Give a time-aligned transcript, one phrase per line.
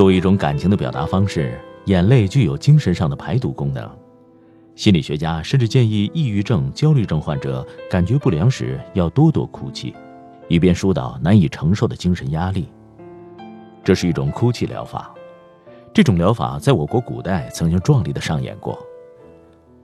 [0.00, 3.86] 作为一种感情的表达方式，眼泪具有精神上的排毒功能。
[4.74, 9.94] 心理学家甚至建议抑郁症、焦虑症患者感觉不良时要多多哭泣，
[10.48, 12.66] 以便疏导难以承受的精神压力。
[13.84, 15.14] 这是一种哭泣疗法。
[15.92, 18.78] 这种疗法在我国古代曾经壮丽的上演过。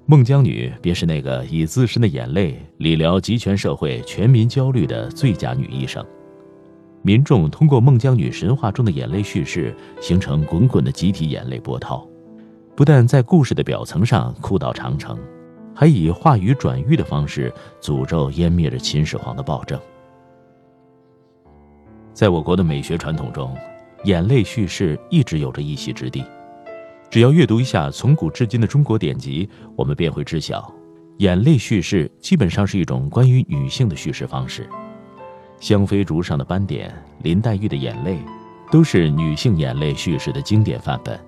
[0.07, 6.03] 孟姜女便是那个以自身的眼泪理疗极权社会全民焦虑的最佳女医生。
[7.07, 12.05] 民众通过孟姜女神话中的眼泪叙事，形成滚滚的集体眼泪波涛，
[12.75, 15.17] 不但在故事的表层上哭倒长城，
[15.73, 19.81] 还以话语转喻的方式诅咒湮灭着秦始皇的暴政。
[22.13, 23.57] 在我国的美学传统中，
[24.03, 26.25] 眼泪叙事一直有着一席之地。
[27.09, 30.75] 只要阅读一下从古至今的中国典籍，我们便会知晓，
[31.19, 34.69] 眼泪叙事基本上是一种关于女性的叙事方式。
[35.59, 38.19] 香妃竹上的斑点，林黛玉的眼泪，
[38.71, 41.19] 都是女性眼泪叙事的经典范本。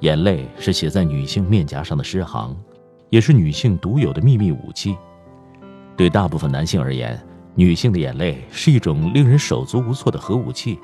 [0.00, 2.54] 眼泪是写在女性面颊上的诗行，
[3.08, 4.96] 也是女性独有的秘密武器。
[5.96, 7.18] 对大部分男性而言，
[7.54, 10.78] 女性的眼泪是一种令人手足无措的核武器，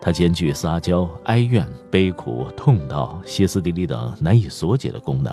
[0.00, 5.32] 它兼具撒娇、哀怨、悲苦、痛悼、歇斯底里等难以所解的功能。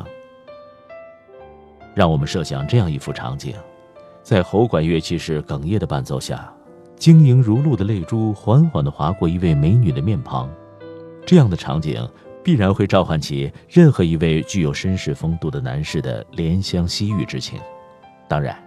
[1.95, 3.55] 让我们设想这样一幅场景。
[4.25, 6.51] 在喉管乐器是哽咽的伴奏下，
[6.95, 10.49] 晶莹如露的泪珠缓缓地划过一位美女的面庞，
[11.27, 12.03] 这样的场景
[12.43, 17.59] 必然会召唤起任何一位具有绅士风度的男士的怜香惜玉之情。
[18.27, 18.57] 当然，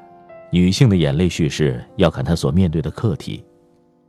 [0.53, 3.45] 女性的眼泪叙事要看她所面对的课题。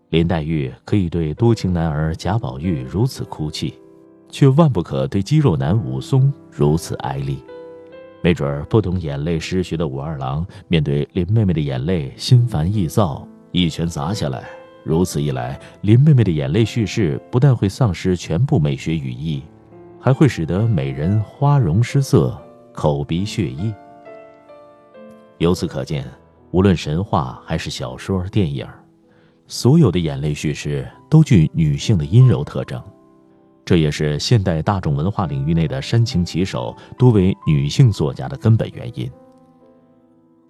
[0.10, 3.74] 林黛玉可以对多情男儿贾宝玉如此哭泣，
[4.30, 7.44] 却万不可对肌肉男武松如此哀厉。
[8.22, 14.44] 没准不懂眼泪诗学的武二郎，面对林妹妹的眼泪，心烦意躁，一拳砸下来。
[14.84, 19.44] 如此一来，林妹妹的眼泪叙事不但会丧失全部美学语义，
[20.00, 22.38] 还会使得美人花容失色，
[22.74, 23.74] 口鼻血溢。
[25.38, 26.06] 由此可见，
[26.52, 28.68] 无论神话还是小说、电影，
[29.48, 32.82] 所有的眼泪叙事都具女性的阴柔特征。
[33.70, 39.08] 这也是现代大众文化领域内的煽情旗手多为女性作家的根本原因。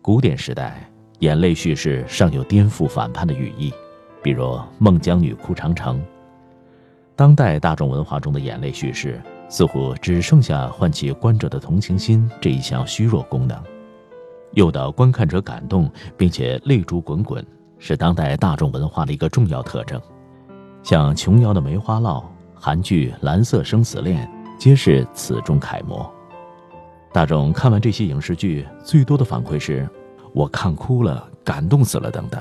[0.01, 3.73] 古典时代，眼泪叙事尚有颠覆反叛的语义，
[4.23, 6.01] 比如孟姜女哭长城。
[7.13, 13.61] 当代大众文化中的眼泪叙事，似乎只剩下唤起观者的同情心这一项虚弱功能，
[14.53, 17.45] 诱导观看者感动并且泪珠滚滚，
[17.79, 20.01] 是当代大众文化的一个重要特征。
[20.83, 22.21] 像琼瑶的《梅花烙》。
[22.61, 24.27] 韩剧《蓝色生死恋》
[24.59, 26.13] 皆是此中楷模。
[27.13, 29.89] 大众看完这些影视剧，最多的反馈是
[30.35, 32.39] “我看哭了，感动死了”等等。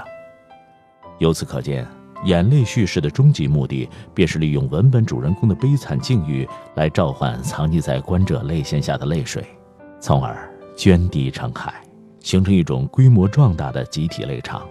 [1.19, 1.87] 由此可见，
[2.25, 9.47] 眼泪叙事的终极目的，便是利用文本主人公的悲惨境遇，来召唤藏匿在观者泪腺下的泪水，
[10.01, 11.81] 从而涓滴成海，
[12.19, 14.67] 形成一种规模壮大的集体泪场。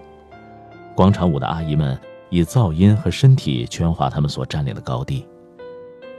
[0.94, 1.98] 广场舞的阿姨们
[2.30, 5.26] 以噪音和身体圈化他们所占领的高地。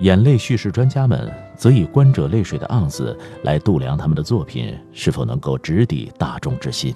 [0.00, 6.94] 眼泪叙事专家们则以观者泪水的盎司来度量他们的作品是否能够直抵大众之心。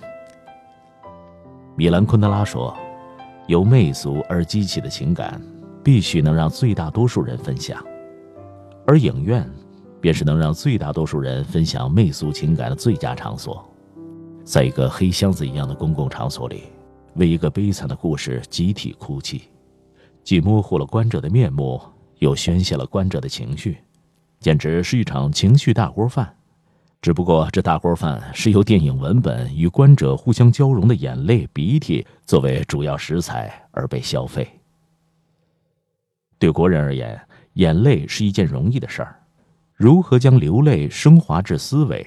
[1.75, 2.73] 米兰昆德拉说
[3.49, 5.41] ：“由媚俗而激起的情感，
[5.83, 7.85] 必须能让最大多数人分享，
[8.87, 9.51] 而影院，
[10.01, 13.69] 便是能让最大多数人分享媚俗情感的最佳场所。
[14.45, 16.65] 在一个黑箱子一样的公共场所里，
[17.15, 19.43] 为一个悲惨的故事集体哭泣，
[20.23, 21.81] 既模糊了观者的面目。”
[22.23, 23.79] 又宣泄了观者的情绪，
[24.39, 26.33] 简直是一场情绪大锅饭。
[27.01, 34.49] 只不过这大锅饭是由电影文本与观者互相交融的眼泪、鼻涕作为主要食材而被消费。
[36.39, 37.21] 对国人而言，
[37.55, 39.09] 眼泪是一件容易的事儿；
[39.75, 42.07] 如何将流泪升华至思维，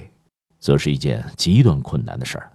[0.60, 2.50] 则是一件极端困难的事儿。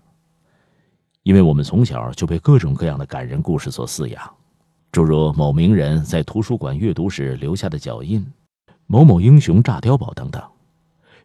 [1.25, 4.35] 因为我们从小就被各种各样的感人故事所饲养，
[4.93, 8.27] 诸如某名人在图书馆阅读时留下的脚印，
[8.87, 10.43] 某某英雄炸碉堡等等。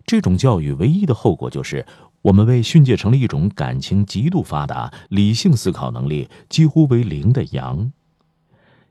[0.06, 1.83] 这种教育唯一的后果就是，
[2.21, 7.91] 我们被训诫成了一种感情极度发达、理性思考能力几乎为零的羊。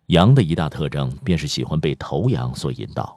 [0.07, 3.17] 羊的一大特征便是喜欢被头羊所引导。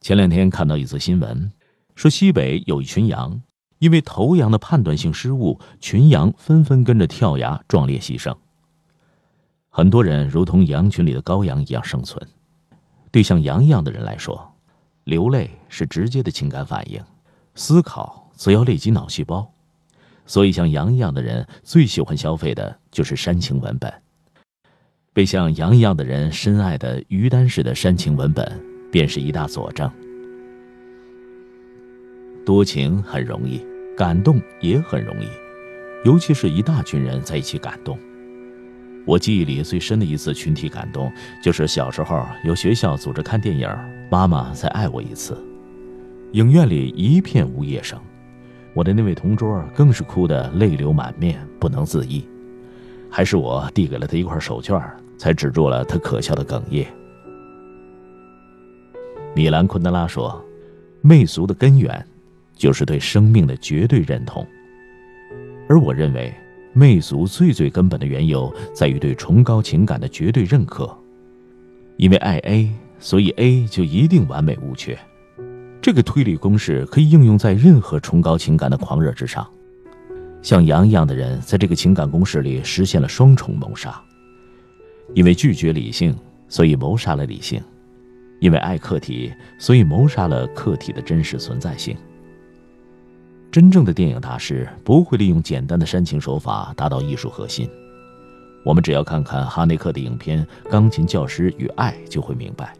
[0.00, 1.52] 前两天看到一则新闻，
[1.94, 3.42] 说西北有一群羊，
[3.80, 8.34] 因为头羊的判断性失误，群羊纷纷跟着跳崖壮烈牺牲。
[9.76, 12.24] 很多人如同羊群里的羔羊一样生存。
[13.10, 14.54] 对像羊一样的人来说，
[15.02, 17.02] 流泪是直接的情感反应，
[17.56, 19.50] 思考则要累积脑细胞。
[20.26, 23.92] 所以，像羊一样的人最喜欢消费的就是煽情文本。
[25.12, 29.90] 被像羊一样的人深爱的于丹式的煽情文本，便是一大佐证。
[32.46, 33.60] 多情很容易，
[33.96, 35.26] 感动也很容易，
[36.04, 37.98] 尤其是一大群人在一起感动。
[39.06, 41.12] 我记忆里最深的一次群体感动，
[41.42, 43.68] 就是小时候由学校组织看电影
[44.10, 45.34] 《妈妈再爱我一次》，
[46.32, 48.00] 影院里一片呜咽声，
[48.72, 52.26] 我的那位同桌更是哭得泪流满面，不能自抑。
[53.10, 54.82] 还是我递给了他一块手绢
[55.18, 56.86] 才止住了他可笑的哽咽。
[59.34, 60.42] 米兰昆德拉说
[61.02, 62.04] ：“媚俗的根源，
[62.56, 64.46] 就是对生命的绝对认同。”
[65.68, 66.34] 而我认为，
[66.74, 70.94] 媚俗最最根本的缘由在于对崇高情感的绝对认可。
[71.96, 74.98] 因为爱 A，所以 A 就一定完美无缺。
[75.80, 79.46] 这个推理公式可以应用在任何崇高情感的狂热之上。
[80.42, 84.02] 像羊一样的人，在这个情感公式里实现了双重谋杀。
[85.14, 86.14] 因为拒绝理性，
[86.48, 87.60] 所以谋杀了理性；
[88.40, 91.96] 因为爱客体，所以谋杀了客体的真实存在性。
[93.54, 97.70] 真正的电影大师不会利用简单的煽情手法达到艺术核心。
[98.64, 102.74] 我们只要看看哈内克的影片《钢琴教师与爱》，就会明白，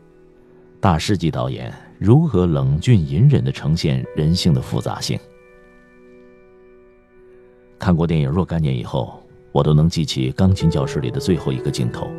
[0.81, 5.17] 大师级导演如何冷峻隐忍地呈现人性的复杂性。
[7.79, 9.21] 看过电影若干年以后。
[9.53, 12.11] 我都能记起钢琴教室里的最后一个镜头。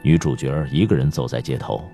[0.00, 1.84] 女主角一个人走在街头，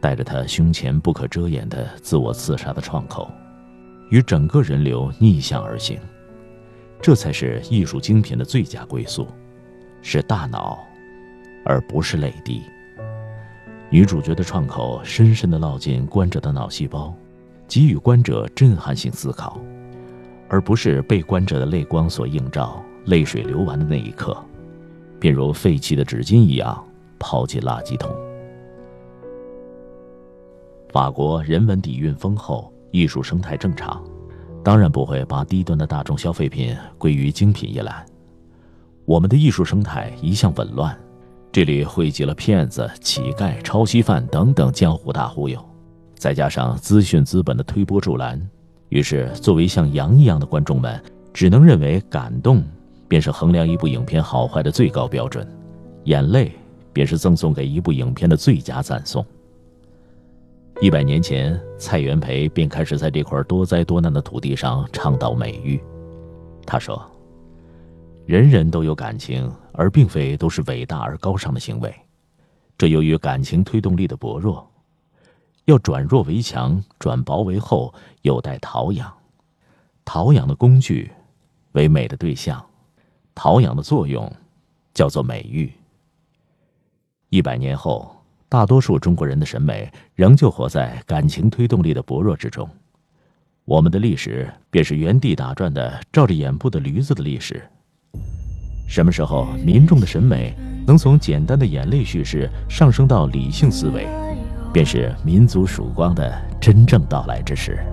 [0.00, 3.28] 带着她胸前不可遮掩的自我刺杀的创口，
[4.10, 5.98] 与整个人流逆向而行。
[7.00, 9.26] 这才是艺术精品的最佳归宿，
[10.02, 10.78] 是大脑，
[11.64, 12.62] 而不是泪滴。
[13.90, 17.14] 女主角的创口深深地烙进观者的脑细胞，
[17.68, 19.60] 给予观者震撼性思考，
[20.48, 22.82] 而不是被观者的泪光所映照。
[23.06, 24.34] 泪水流完的那一刻，
[25.20, 26.82] 便如废弃的纸巾一样
[27.18, 28.10] 抛进垃圾桶。
[30.88, 34.00] 法国人文底蕴丰厚，艺术生态正常，
[34.62, 38.06] 当然不会把低端的大众消费品归于精品一栏。
[39.04, 40.96] 我们的艺术生态一向紊乱，
[41.50, 45.58] 这里汇集了骗子、乞丐、抄袭犯等等江湖大忽悠，
[46.14, 48.40] 再加上资讯资本的推波助澜，
[48.90, 51.02] 于是作为像羊一样的观众们，
[51.32, 52.62] 只能认为感动。
[53.06, 55.46] 便是衡量一部影片好坏的最高标准，
[56.04, 56.52] 眼泪
[56.92, 59.24] 便是赠送给一部影片的最佳赞颂。
[60.80, 65.80] 一百年前，蔡元培便开始在这块多灾多难的土地上倡导美育。
[66.66, 67.00] 他说
[68.26, 71.94] ：“人人都有感情，而并非都是伟大而高尚的行为。
[72.76, 74.68] 这由于感情推动力的薄弱，
[75.66, 79.10] 要转弱为强，转薄为厚，有待陶养。
[80.04, 81.10] 陶养的工具，
[81.72, 82.62] 为美的对象。”
[83.32, 84.30] 陶养的作用，
[84.92, 85.72] 叫做美育。
[87.30, 88.14] 一百年后，
[88.54, 92.70] 大多数中国人的审美仍旧活在感情推动力的薄弱之中。
[93.64, 97.60] 我们的历史便是原地打转的照着眼部的驴子的历史。
[98.86, 100.54] 什么时候民众的审美
[100.86, 104.06] 能从简单的眼泪叙事上升到理性思维，
[104.72, 107.84] 便是民族曙光的真正到来之时。